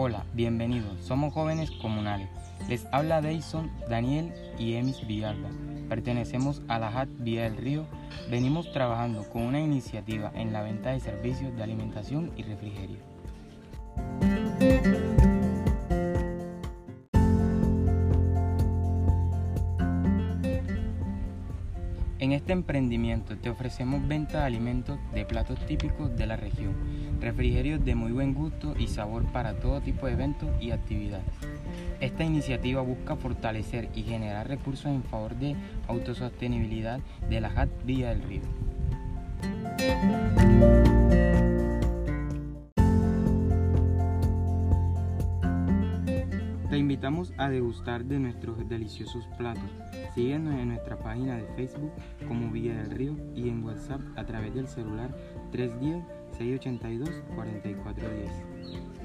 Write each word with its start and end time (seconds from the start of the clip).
Hola, 0.00 0.24
bienvenidos. 0.32 0.96
Somos 1.04 1.34
jóvenes 1.34 1.72
comunales. 1.72 2.28
Les 2.68 2.86
habla 2.92 3.20
Dayson, 3.20 3.68
Daniel 3.90 4.32
y 4.56 4.74
Emis 4.74 5.04
Villalba. 5.04 5.48
Pertenecemos 5.88 6.62
a 6.68 6.78
la 6.78 6.92
HAT 6.96 7.08
Vía 7.18 7.42
del 7.42 7.56
Río. 7.56 7.84
Venimos 8.30 8.70
trabajando 8.70 9.28
con 9.28 9.42
una 9.42 9.58
iniciativa 9.58 10.30
en 10.36 10.52
la 10.52 10.62
venta 10.62 10.90
de 10.92 11.00
servicios 11.00 11.52
de 11.56 11.64
alimentación 11.64 12.30
y 12.36 12.44
refrigerio. 12.44 12.98
En 22.20 22.32
este 22.32 22.52
emprendimiento 22.52 23.36
te 23.36 23.48
ofrecemos 23.48 24.04
venta 24.08 24.38
de 24.40 24.44
alimentos 24.46 24.98
de 25.14 25.24
platos 25.24 25.56
típicos 25.66 26.16
de 26.16 26.26
la 26.26 26.34
región, 26.36 26.74
refrigerios 27.20 27.84
de 27.84 27.94
muy 27.94 28.10
buen 28.10 28.34
gusto 28.34 28.74
y 28.76 28.88
sabor 28.88 29.24
para 29.26 29.54
todo 29.54 29.80
tipo 29.80 30.06
de 30.08 30.14
eventos 30.14 30.50
y 30.60 30.72
actividades. 30.72 31.24
Esta 32.00 32.24
iniciativa 32.24 32.82
busca 32.82 33.14
fortalecer 33.14 33.88
y 33.94 34.02
generar 34.02 34.48
recursos 34.48 34.86
en 34.86 35.04
favor 35.04 35.36
de 35.36 35.54
autosostenibilidad 35.86 36.98
de 37.30 37.40
la 37.40 37.50
JAT 37.50 37.68
Vía 37.84 38.08
del 38.08 38.22
Río. 38.24 38.42
Te 46.70 46.76
invitamos 46.78 47.32
a 47.38 47.48
degustar 47.48 48.04
de 48.04 48.18
nuestros 48.18 48.68
deliciosos 48.68 49.26
platos. 49.38 49.64
Síguenos 50.14 50.52
en 50.54 50.68
nuestra 50.68 50.98
página 50.98 51.38
de 51.38 51.44
Facebook 51.56 51.92
como 52.26 52.50
Villa 52.50 52.74
del 52.82 52.90
Río 52.90 53.16
y 53.34 53.48
en 53.48 53.64
WhatsApp 53.64 54.02
a 54.16 54.26
través 54.26 54.54
del 54.54 54.68
celular 54.68 55.10
310-682-4410. 56.38 58.97